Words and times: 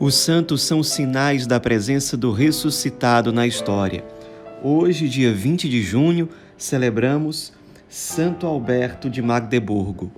Os 0.00 0.14
santos 0.14 0.62
são 0.62 0.80
sinais 0.80 1.44
da 1.44 1.58
presença 1.58 2.16
do 2.16 2.30
ressuscitado 2.30 3.32
na 3.32 3.48
história. 3.48 4.04
Hoje, 4.62 5.08
dia 5.08 5.32
20 5.32 5.68
de 5.68 5.82
junho, 5.82 6.28
celebramos 6.56 7.52
Santo 7.88 8.46
Alberto 8.46 9.10
de 9.10 9.20
Magdeburgo. 9.20 10.12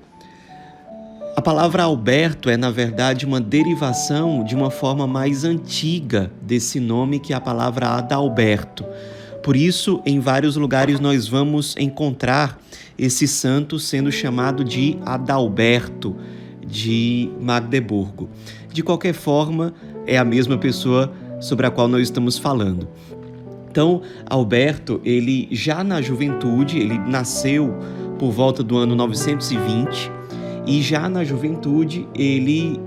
A 1.35 1.41
palavra 1.41 1.85
Alberto 1.85 2.51
é, 2.51 2.59
na 2.59 2.71
verdade, 2.71 3.25
uma 3.25 3.41
derivação 3.41 4.45
de 4.45 4.55
uma 4.55 4.71
forma 4.71 5.07
mais 5.07 5.45
antiga 5.45 6.31
desse 6.43 6.79
nome 6.79 7.19
que 7.19 7.33
é 7.33 7.37
a 7.37 7.41
palavra 7.41 7.89
Adalberto. 7.89 8.85
Por 9.43 9.57
isso, 9.57 10.03
em 10.05 10.21
vários 10.21 10.57
lugares 10.57 11.01
nós 11.01 11.27
vamos 11.27 11.75
encontrar 11.79 12.61
esse 12.99 13.27
santo 13.27 13.79
sendo 13.79 14.13
chamado 14.13 14.63
de 14.63 14.99
Adalberto 15.07 16.15
de 16.67 17.31
Magdeburgo. 17.41 18.29
De 18.73 18.83
qualquer 18.83 19.13
forma, 19.13 19.75
é 20.07 20.17
a 20.17 20.25
mesma 20.25 20.57
pessoa 20.57 21.13
sobre 21.41 21.67
a 21.67 21.71
qual 21.71 21.89
nós 21.89 22.03
estamos 22.03 22.39
falando. 22.39 22.89
Então, 23.71 24.03
Alberto, 24.29 25.01
ele 25.05 25.49
já 25.51 25.85
na 25.85 26.03
juventude, 26.03 26.79
ele 26.79 26.99
nasceu 26.99 27.75
por 28.19 28.31
volta 28.31 28.63
do 28.63 28.77
ano 28.77 28.95
920 28.95 30.11
e 30.67 30.83
já 30.83 31.09
na 31.09 31.25
juventude 31.25 32.07
ele 32.15 32.79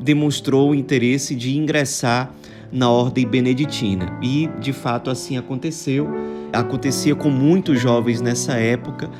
demonstrou 0.00 0.70
o 0.70 0.74
interesse 0.74 1.34
de 1.34 1.56
ingressar 1.56 2.32
na 2.70 2.90
ordem 2.90 3.26
beneditina. 3.26 4.18
E 4.22 4.48
de 4.60 4.72
fato 4.72 5.10
assim 5.10 5.36
aconteceu. 5.36 6.08
Acontecia 6.52 7.14
com 7.14 7.30
muitos 7.30 7.80
jovens 7.80 8.20
nessa 8.20 8.52
época 8.54 9.10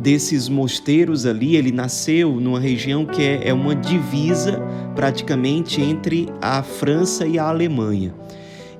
desses 0.00 0.48
mosteiros 0.48 1.26
ali, 1.26 1.56
ele 1.56 1.70
nasceu 1.70 2.40
numa 2.40 2.58
região 2.58 3.04
que 3.04 3.22
é, 3.22 3.48
é 3.48 3.52
uma 3.52 3.74
divisa 3.74 4.58
praticamente 4.94 5.80
entre 5.80 6.26
a 6.40 6.62
França 6.62 7.26
e 7.26 7.38
a 7.38 7.44
Alemanha. 7.44 8.14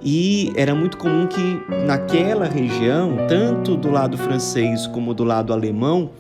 E 0.03 0.51
era 0.57 0.75
muito 0.75 0.97
comum 0.97 1.27
que 1.27 1.63
naquela 1.87 2.47
região, 2.47 3.19
tanto 3.29 3.77
do 3.77 3.91
lado 3.91 4.17
francês 4.17 4.87
como 4.87 5.13
do 5.13 5.25
lado 5.25 5.53
alemão, 5.53 6.11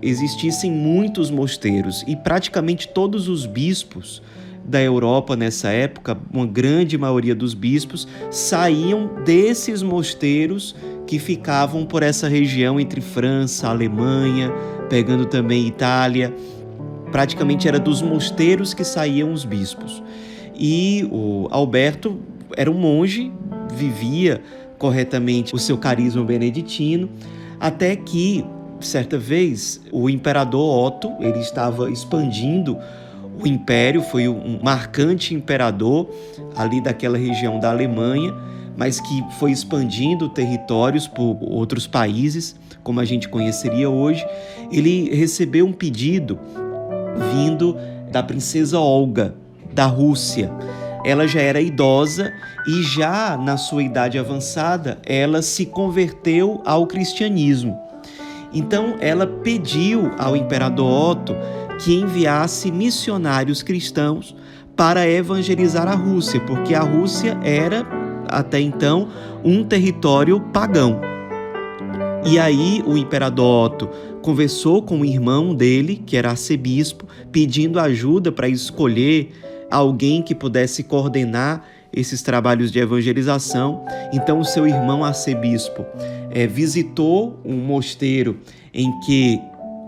existissem 0.00 0.70
muitos 0.70 1.30
mosteiros 1.30 2.02
e 2.06 2.16
praticamente 2.16 2.88
todos 2.88 3.28
os 3.28 3.44
bispos 3.44 4.22
da 4.68 4.82
Europa 4.82 5.36
nessa 5.36 5.68
época, 5.68 6.18
uma 6.32 6.46
grande 6.46 6.98
maioria 6.98 7.34
dos 7.34 7.54
bispos 7.54 8.06
saíam 8.30 9.10
desses 9.24 9.82
mosteiros 9.82 10.74
que 11.06 11.18
ficavam 11.18 11.86
por 11.86 12.02
essa 12.02 12.26
região 12.28 12.80
entre 12.80 13.00
França, 13.00 13.68
Alemanha, 13.68 14.52
pegando 14.88 15.24
também 15.26 15.66
Itália. 15.66 16.34
Praticamente 17.12 17.68
era 17.68 17.78
dos 17.78 18.02
mosteiros 18.02 18.74
que 18.74 18.82
saíam 18.82 19.32
os 19.32 19.44
bispos. 19.44 20.02
E 20.58 21.08
o 21.12 21.46
Alberto 21.50 22.18
era 22.56 22.70
um 22.70 22.74
monge, 22.74 23.32
vivia 23.72 24.42
corretamente 24.78 25.54
o 25.54 25.58
seu 25.58 25.78
carisma 25.78 26.24
beneditino, 26.24 27.08
até 27.60 27.94
que 27.94 28.44
certa 28.80 29.18
vez 29.18 29.80
o 29.90 30.10
imperador 30.10 30.86
Otto, 30.86 31.12
ele 31.20 31.38
estava 31.38 31.90
expandindo 31.90 32.76
o 33.38 33.46
império, 33.46 34.02
foi 34.02 34.28
um 34.28 34.58
marcante 34.62 35.34
imperador 35.34 36.08
ali 36.56 36.80
daquela 36.80 37.18
região 37.18 37.58
da 37.60 37.70
Alemanha, 37.70 38.34
mas 38.76 39.00
que 39.00 39.24
foi 39.38 39.52
expandindo 39.52 40.28
territórios 40.28 41.06
por 41.06 41.38
outros 41.40 41.86
países, 41.86 42.56
como 42.82 43.00
a 43.00 43.04
gente 43.04 43.28
conheceria 43.28 43.88
hoje. 43.88 44.24
Ele 44.70 45.14
recebeu 45.14 45.66
um 45.66 45.72
pedido 45.72 46.38
vindo 47.32 47.76
da 48.10 48.22
princesa 48.22 48.78
Olga, 48.78 49.34
da 49.72 49.86
Rússia. 49.86 50.50
Ela 51.04 51.26
já 51.26 51.40
era 51.40 51.60
idosa 51.60 52.32
e 52.66 52.82
já 52.82 53.36
na 53.36 53.56
sua 53.56 53.82
idade 53.82 54.18
avançada, 54.18 54.98
ela 55.06 55.40
se 55.40 55.66
converteu 55.66 56.60
ao 56.64 56.86
cristianismo. 56.86 57.78
Então 58.52 58.96
ela 59.00 59.26
pediu 59.26 60.10
ao 60.18 60.36
imperador 60.36 61.10
Otto 61.10 61.36
que 61.78 61.94
enviasse 61.94 62.70
missionários 62.70 63.62
cristãos 63.62 64.34
para 64.76 65.08
evangelizar 65.08 65.88
a 65.88 65.94
Rússia, 65.94 66.40
porque 66.40 66.74
a 66.74 66.80
Rússia 66.80 67.38
era 67.42 67.86
até 68.28 68.60
então 68.60 69.08
um 69.44 69.64
território 69.64 70.40
pagão. 70.52 71.00
E 72.24 72.38
aí 72.38 72.82
o 72.84 72.96
imperador 72.96 73.66
Otto 73.66 73.88
conversou 74.20 74.82
com 74.82 75.00
o 75.00 75.04
irmão 75.04 75.54
dele, 75.54 76.02
que 76.04 76.16
era 76.16 76.30
arcebispo, 76.30 77.06
pedindo 77.30 77.78
ajuda 77.78 78.32
para 78.32 78.48
escolher 78.48 79.30
alguém 79.70 80.22
que 80.22 80.34
pudesse 80.34 80.82
coordenar 80.82 81.64
esses 81.92 82.22
trabalhos 82.22 82.72
de 82.72 82.80
evangelização. 82.80 83.84
Então 84.12 84.40
o 84.40 84.44
seu 84.44 84.66
irmão 84.66 85.04
arcebispo 85.04 85.86
é, 86.30 86.46
visitou 86.46 87.40
um 87.44 87.56
mosteiro 87.56 88.40
em 88.74 88.90
que 89.00 89.40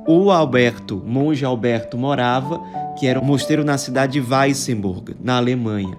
o 0.09 0.31
Alberto, 0.31 1.03
monge 1.07 1.45
Alberto, 1.45 1.99
morava, 1.99 2.59
que 2.99 3.07
era 3.07 3.21
um 3.21 3.25
mosteiro 3.25 3.63
na 3.63 3.77
cidade 3.77 4.15
de 4.15 4.21
Weissenburg, 4.27 5.15
na 5.23 5.37
Alemanha. 5.37 5.99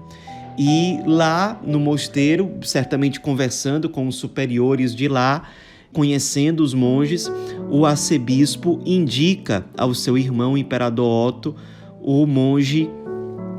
E 0.57 0.99
lá 1.05 1.61
no 1.63 1.79
mosteiro, 1.79 2.55
certamente 2.63 3.19
conversando 3.19 3.87
com 3.87 4.07
os 4.07 4.15
superiores 4.15 4.95
de 4.95 5.07
lá, 5.07 5.43
conhecendo 5.93 6.63
os 6.63 6.73
monges, 6.73 7.31
o 7.69 7.85
arcebispo 7.85 8.81
indica 8.83 9.63
ao 9.77 9.93
seu 9.93 10.17
irmão, 10.17 10.53
o 10.53 10.57
imperador 10.57 11.27
Otto, 11.27 11.55
o 12.01 12.25
monge 12.25 12.89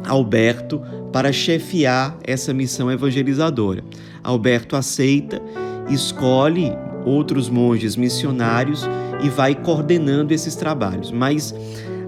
Alberto 0.04 0.82
para 1.12 1.32
chefiar 1.32 2.18
essa 2.24 2.52
missão 2.52 2.90
evangelizadora. 2.90 3.84
Alberto 4.20 4.74
aceita, 4.74 5.40
escolhe 5.88 6.72
outros 7.06 7.48
monges 7.48 7.94
missionários 7.94 8.84
e 9.22 9.28
vai 9.28 9.54
coordenando 9.54 10.32
esses 10.32 10.54
trabalhos. 10.54 11.10
Mas 11.10 11.54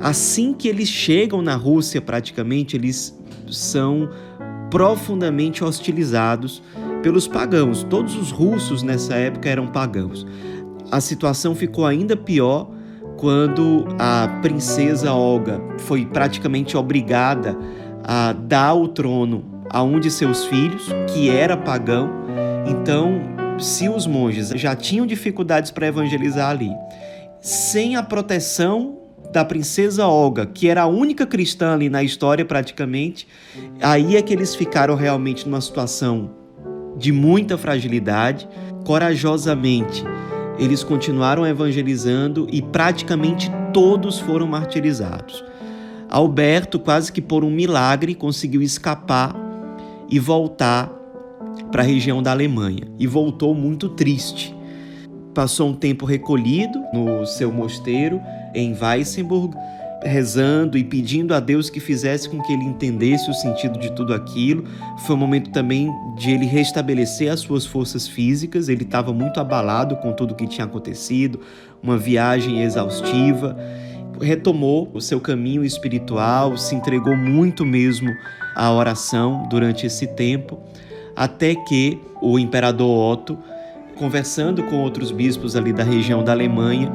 assim 0.00 0.53
que 0.53 0.69
eles 0.69 0.89
chegam 0.89 1.43
na 1.43 1.55
Rússia, 1.55 2.00
praticamente, 2.00 2.77
eles 2.77 3.19
são 3.50 4.09
profundamente 4.71 5.62
hostilizados 5.62 6.62
pelos 7.03 7.28
pagãos. 7.28 7.84
Todos 7.84 8.17
os 8.17 8.31
russos 8.31 8.83
nessa 8.83 9.15
época 9.15 9.49
eram 9.49 9.67
pagãos. 9.67 10.27
A 10.91 11.00
situação 11.00 11.55
ficou 11.55 11.87
ainda 11.87 12.17
pior 12.17 12.71
quando 13.17 13.87
a 13.99 14.41
princesa 14.41 15.12
Olga 15.12 15.61
foi 15.79 16.06
praticamente 16.06 16.77
obrigada 16.77 17.56
a 18.03 18.33
dar 18.33 18.75
o 18.75 18.89
trono 18.89 19.44
a 19.71 19.83
um 19.83 20.00
de 20.00 20.11
seus 20.11 20.44
filhos, 20.47 20.87
que 21.12 21.31
era 21.31 21.56
pagão. 21.56 22.11
Então, 22.67 23.31
se 23.58 23.88
os 23.88 24.06
monges 24.06 24.50
já 24.50 24.74
tinham 24.74 25.06
dificuldades 25.06 25.70
para 25.70 25.86
evangelizar 25.86 26.50
ali, 26.50 26.70
sem 27.40 27.96
a 27.96 28.02
proteção 28.02 28.98
da 29.32 29.44
princesa 29.44 30.06
Olga, 30.06 30.46
que 30.46 30.68
era 30.68 30.82
a 30.82 30.86
única 30.86 31.26
cristã 31.26 31.72
ali 31.72 31.88
na 31.88 32.02
história 32.02 32.44
praticamente, 32.44 33.26
aí 33.80 34.16
é 34.16 34.22
que 34.22 34.32
eles 34.32 34.54
ficaram 34.54 34.94
realmente 34.94 35.46
numa 35.46 35.60
situação 35.60 36.30
de 36.96 37.10
muita 37.12 37.56
fragilidade, 37.56 38.48
corajosamente 38.84 40.04
eles 40.58 40.84
continuaram 40.84 41.46
evangelizando 41.46 42.46
e 42.52 42.60
praticamente 42.60 43.50
todos 43.72 44.19
foram 44.19 44.46
martirizados. 44.46 45.42
Alberto, 46.08 46.78
quase 46.78 47.10
que 47.10 47.22
por 47.22 47.42
um 47.42 47.50
milagre, 47.50 48.14
conseguiu 48.14 48.60
escapar 48.60 49.34
e 50.10 50.19
voltar 50.19 50.93
para 51.72 51.82
a 51.82 51.86
região 51.86 52.22
da 52.22 52.30
Alemanha 52.30 52.86
e 52.98 53.06
voltou 53.06 53.54
muito 53.54 53.88
triste. 53.88 54.54
Passou 55.34 55.70
um 55.70 55.74
tempo 55.74 56.04
recolhido 56.04 56.78
no 56.92 57.26
seu 57.26 57.50
mosteiro 57.50 58.20
em 58.54 58.76
Weissenburg, 58.78 59.56
rezando 60.04 60.76
e 60.76 60.84
pedindo 60.84 61.32
a 61.32 61.40
Deus 61.40 61.70
que 61.70 61.80
fizesse 61.80 62.28
com 62.28 62.42
que 62.42 62.52
ele 62.52 62.64
entendesse 62.64 63.30
o 63.30 63.34
sentido 63.34 63.78
de 63.78 63.90
tudo 63.92 64.12
aquilo. 64.12 64.64
Foi 65.06 65.16
um 65.16 65.19
momento 65.19 65.50
também 65.50 65.90
de 66.19 66.32
ele 66.32 66.44
restabelecer 66.44 67.32
as 67.32 67.40
suas 67.40 67.64
forças 67.64 68.06
físicas, 68.06 68.69
ele 68.69 68.82
estava 68.82 69.10
muito 69.14 69.40
abalado 69.40 69.96
com 69.96 70.12
tudo 70.12 70.34
que 70.34 70.46
tinha 70.46 70.66
acontecido, 70.66 71.40
uma 71.82 71.96
viagem 71.96 72.62
exaustiva. 72.62 73.56
Retomou 74.20 74.90
o 74.92 75.00
seu 75.00 75.19
caminho 75.19 75.64
espiritual, 75.64 76.58
se 76.58 76.74
entregou 76.74 77.16
muito 77.16 77.64
mesmo 77.64 78.10
à 78.54 78.70
oração 78.70 79.48
durante 79.48 79.86
esse 79.86 80.06
tempo 80.06 80.60
até 81.17 81.55
que 81.55 82.00
o 82.20 82.38
imperador 82.38 83.12
Otto, 83.12 83.38
conversando 83.97 84.62
com 84.64 84.81
outros 84.81 85.11
bispos 85.11 85.56
ali 85.56 85.73
da 85.73 85.82
região 85.82 86.23
da 86.25 86.32
Alemanha, 86.32 86.93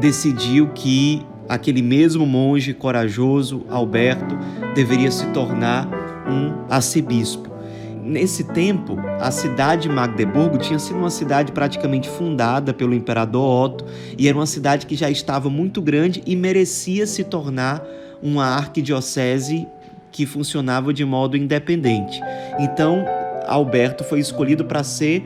decidiu 0.00 0.68
que 0.68 1.24
aquele 1.48 1.82
mesmo 1.82 2.26
monge 2.26 2.74
corajoso, 2.74 3.64
Alberto, 3.68 4.36
deveria 4.74 5.10
se 5.10 5.26
tornar 5.28 5.88
um 6.28 6.64
arcebispo. 6.70 7.54
Nesse 8.02 8.44
tempo, 8.44 8.98
a 9.18 9.30
cidade 9.30 9.88
de 9.88 9.88
Magdeburgo 9.88 10.58
tinha 10.58 10.78
sido 10.78 10.98
uma 10.98 11.08
cidade 11.08 11.52
praticamente 11.52 12.06
fundada 12.06 12.74
pelo 12.74 12.92
imperador 12.92 13.64
Otto 13.64 13.86
e 14.18 14.28
era 14.28 14.36
uma 14.36 14.44
cidade 14.44 14.84
que 14.84 14.94
já 14.94 15.08
estava 15.08 15.48
muito 15.48 15.80
grande 15.80 16.22
e 16.26 16.36
merecia 16.36 17.06
se 17.06 17.24
tornar 17.24 17.82
uma 18.22 18.44
arquidiocese 18.44 19.66
que 20.12 20.26
funcionava 20.26 20.92
de 20.92 21.04
modo 21.04 21.34
independente. 21.34 22.20
Então, 22.60 23.04
Alberto 23.46 24.04
foi 24.04 24.20
escolhido 24.20 24.64
para 24.64 24.82
ser 24.82 25.24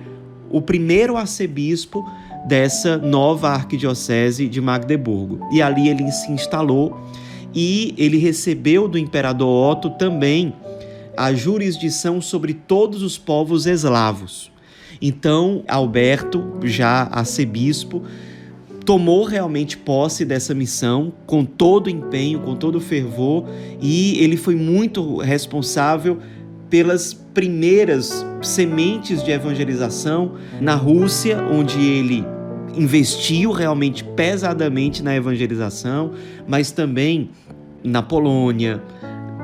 o 0.51 0.61
primeiro 0.61 1.17
arcebispo 1.17 2.05
dessa 2.47 2.97
nova 2.97 3.51
arquidiocese 3.51 4.49
de 4.49 4.61
Magdeburgo. 4.61 5.47
E 5.53 5.61
ali 5.61 5.89
ele 5.89 6.11
se 6.11 6.31
instalou 6.31 6.99
e 7.55 7.95
ele 7.99 8.19
recebeu 8.19 8.89
do 8.89 8.99
imperador 8.99 9.73
Otto 9.73 9.91
também 9.91 10.55
a 11.17 11.33
jurisdição 11.33 12.21
sobre 12.21 12.55
todos 12.55 13.03
os 13.03 13.19
povos 13.19 13.67
eslavos. 13.67 14.51
Então, 15.01 15.63
Alberto, 15.69 16.59
já 16.65 17.09
arcebispo, 17.11 18.03
tomou 18.85 19.25
realmente 19.25 19.77
posse 19.77 20.25
dessa 20.25 20.55
missão 20.55 21.13
com 21.27 21.45
todo 21.45 21.91
empenho, 21.91 22.41
com 22.41 22.55
todo 22.57 22.81
fervor, 22.81 23.45
e 23.83 24.19
ele 24.23 24.37
foi 24.37 24.55
muito 24.55 25.19
responsável 25.19 26.19
pelas 26.71 27.15
primeiras 27.15 28.25
sementes 28.43 29.23
de 29.25 29.31
evangelização 29.31 30.33
na 30.61 30.75
Rússia, 30.75 31.43
onde 31.51 31.81
ele 31.81 32.25
investiu 32.75 33.51
realmente 33.51 34.05
pesadamente 34.05 35.03
na 35.03 35.15
evangelização, 35.15 36.13
mas 36.47 36.71
também 36.71 37.31
na 37.83 38.03
Polônia, 38.03 38.83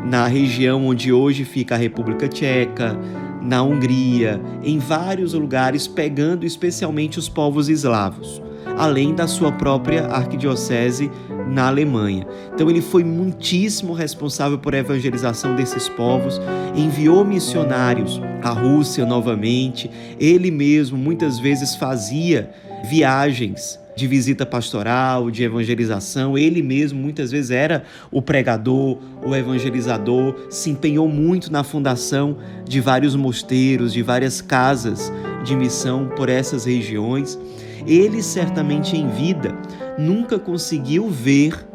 na 0.04 0.26
região 0.26 0.86
onde 0.86 1.12
hoje 1.12 1.44
fica 1.44 1.74
a 1.74 1.78
República 1.78 2.28
Tcheca, 2.28 2.98
na 3.42 3.62
Hungria, 3.62 4.40
em 4.62 4.78
vários 4.78 5.34
lugares, 5.34 5.86
pegando 5.86 6.46
especialmente 6.46 7.18
os 7.18 7.28
povos 7.28 7.68
eslavos, 7.68 8.42
além 8.76 9.14
da 9.14 9.26
sua 9.26 9.52
própria 9.52 10.06
arquidiocese 10.06 11.10
na 11.48 11.68
Alemanha. 11.68 12.26
Então 12.52 12.68
ele 12.70 12.80
foi 12.80 13.04
muitíssimo 13.04 13.92
responsável 13.92 14.58
por 14.58 14.74
a 14.74 14.78
evangelização 14.78 15.54
desses 15.54 15.88
povos, 15.88 16.40
enviou 16.74 17.24
missionários 17.24 18.20
à 18.42 18.50
Rússia 18.50 19.04
novamente, 19.04 19.90
ele 20.18 20.50
mesmo 20.50 20.96
muitas 20.96 21.38
vezes 21.38 21.74
fazia 21.76 22.50
viagens 22.88 23.78
de 23.96 24.06
visita 24.06 24.44
pastoral, 24.44 25.30
de 25.30 25.44
evangelização. 25.44 26.36
Ele 26.36 26.62
mesmo 26.62 27.00
muitas 27.00 27.30
vezes 27.30 27.50
era 27.50 27.84
o 28.10 28.20
pregador, 28.20 28.98
o 29.24 29.34
evangelizador, 29.34 30.34
se 30.50 30.70
empenhou 30.70 31.08
muito 31.08 31.52
na 31.52 31.62
fundação 31.62 32.36
de 32.64 32.80
vários 32.80 33.14
mosteiros, 33.14 33.92
de 33.92 34.02
várias 34.02 34.40
casas 34.40 35.12
de 35.44 35.54
missão 35.54 36.08
por 36.16 36.28
essas 36.28 36.64
regiões. 36.64 37.38
Ele 37.86 38.22
certamente 38.22 38.96
em 38.96 39.08
vida 39.08 39.54
nunca 39.98 40.38
conseguiu 40.38 41.08
ver 41.08 41.66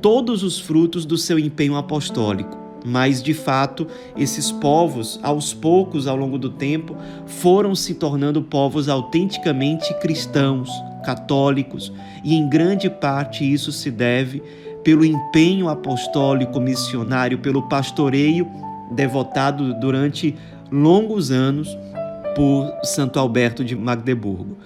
todos 0.00 0.42
os 0.42 0.58
frutos 0.58 1.04
do 1.04 1.18
seu 1.18 1.38
empenho 1.38 1.76
apostólico. 1.76 2.58
Mas, 2.84 3.22
de 3.22 3.34
fato, 3.34 3.86
esses 4.16 4.50
povos, 4.50 5.20
aos 5.22 5.52
poucos, 5.52 6.06
ao 6.06 6.16
longo 6.16 6.38
do 6.38 6.48
tempo, 6.48 6.96
foram 7.26 7.74
se 7.74 7.94
tornando 7.94 8.42
povos 8.42 8.88
autenticamente 8.88 9.92
cristãos, 10.00 10.70
católicos, 11.04 11.92
e 12.24 12.34
em 12.34 12.48
grande 12.48 12.88
parte 12.88 13.50
isso 13.50 13.70
se 13.70 13.90
deve 13.90 14.42
pelo 14.82 15.04
empenho 15.04 15.68
apostólico 15.68 16.58
missionário, 16.58 17.38
pelo 17.38 17.68
pastoreio 17.68 18.48
devotado 18.90 19.74
durante 19.74 20.34
longos 20.70 21.30
anos 21.30 21.76
por 22.34 22.72
Santo 22.82 23.18
Alberto 23.18 23.62
de 23.62 23.76
Magdeburgo. 23.76 24.56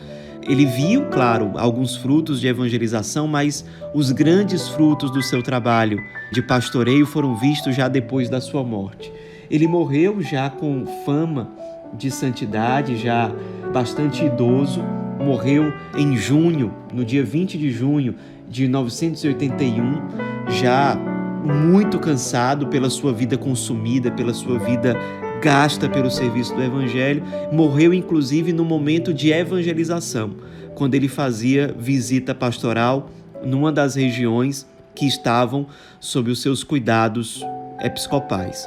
Ele 0.47 0.67
viu, 0.67 1.07
claro, 1.07 1.53
alguns 1.57 1.97
frutos 1.97 2.41
de 2.41 2.47
evangelização, 2.47 3.27
mas 3.27 3.65
os 3.95 4.13
grandes 4.13 4.69
frutos 4.69 5.11
do 5.11 5.23
seu 5.23 5.43
trabalho 5.43 5.99
de 6.33 6.43
pastoreio 6.43 7.07
foram 7.07 7.35
vistos 7.37 7.75
já 7.75 7.89
depois 7.89 8.29
da 8.29 8.41
sua 8.41 8.63
morte. 8.63 9.13
Ele 9.51 9.67
morreu 9.67 10.21
já 10.21 10.51
com 10.51 10.85
fama 11.05 11.51
de 11.95 12.11
santidade, 12.11 12.97
já 12.97 13.33
bastante 13.73 14.25
idoso, 14.25 14.83
morreu 15.19 15.73
em 15.97 16.17
junho, 16.17 16.75
no 16.93 17.05
dia 17.05 17.25
20 17.25 17.57
de 17.57 17.71
junho 17.71 18.15
de 18.49 18.69
981, 18.69 20.03
já 20.49 20.97
muito 21.45 21.99
cansado 21.99 22.67
pela 22.69 22.89
sua 22.89 23.13
vida 23.13 23.37
consumida, 23.37 24.11
pela 24.11 24.33
sua 24.33 24.59
vida 24.59 24.97
gasta 25.45 25.91
pelo 25.91 26.11
serviço 26.11 26.55
do 26.55 26.63
Evangelho, 26.63 27.23
morreu 27.53 27.93
inclusive 27.93 28.51
no 28.51 28.65
momento 28.65 29.13
de 29.13 29.31
evangelização, 29.31 30.37
quando 30.75 30.95
ele 30.95 31.07
fazia 31.07 31.75
visita 31.79 32.35
pastoral 32.35 33.11
numa 33.45 33.71
das 33.71 33.95
regiões 33.95 34.67
que 34.95 35.05
estavam 35.05 35.67
sob 36.01 36.31
os 36.31 36.41
seus 36.41 36.65
cuidados 36.65 37.45
episcopais. 37.79 38.67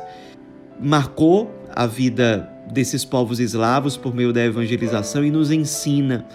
Marcou 0.79 1.51
a 1.75 1.87
vida 1.87 2.47
desses 2.71 3.03
povos 3.03 3.39
eslavos 3.39 3.97
por 3.97 4.13
meio 4.13 4.31
da 4.31 4.45
evangelização 4.45 5.25
e 5.25 5.31
nos 5.31 5.49
ensina 5.49 6.27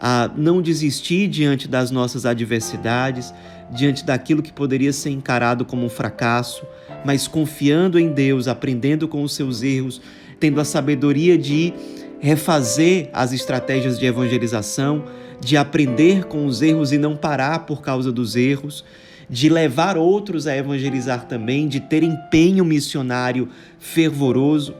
a 0.00 0.30
não 0.34 0.62
desistir 0.62 1.28
diante 1.28 1.68
das 1.68 1.90
nossas 1.90 2.24
adversidades, 2.24 3.34
diante 3.70 4.04
daquilo 4.04 4.42
que 4.42 4.52
poderia 4.52 4.92
ser 4.92 5.10
encarado 5.10 5.64
como 5.64 5.84
um 5.84 5.90
fracasso, 5.90 6.64
mas 7.04 7.28
confiando 7.28 7.98
em 7.98 8.08
Deus, 8.08 8.48
aprendendo 8.48 9.06
com 9.06 9.22
os 9.22 9.34
seus 9.34 9.62
erros, 9.62 10.00
tendo 10.38 10.60
a 10.60 10.64
sabedoria 10.64 11.36
de 11.36 11.74
refazer 12.18 13.10
as 13.12 13.32
estratégias 13.32 13.98
de 13.98 14.06
evangelização, 14.06 15.04
de 15.40 15.56
aprender 15.56 16.24
com 16.24 16.46
os 16.46 16.62
erros 16.62 16.92
e 16.92 16.98
não 16.98 17.16
parar 17.16 17.60
por 17.60 17.80
causa 17.82 18.10
dos 18.10 18.36
erros, 18.36 18.84
de 19.28 19.48
levar 19.48 19.96
outros 19.96 20.46
a 20.46 20.56
evangelizar 20.56 21.26
também, 21.26 21.68
de 21.68 21.80
ter 21.80 22.02
empenho 22.02 22.64
missionário 22.64 23.48
fervoroso. 23.78 24.74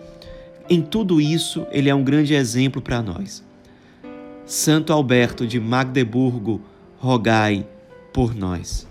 Em 0.68 0.82
tudo 0.82 1.20
isso, 1.20 1.66
ele 1.70 1.88
é 1.88 1.94
um 1.94 2.02
grande 2.02 2.34
exemplo 2.34 2.82
para 2.82 3.00
nós. 3.00 3.49
Santo 4.50 4.92
Alberto 4.92 5.46
de 5.46 5.60
Magdeburgo, 5.60 6.60
rogai 6.98 7.64
por 8.12 8.34
nós. 8.34 8.84